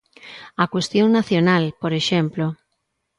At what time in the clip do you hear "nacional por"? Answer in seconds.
1.17-1.91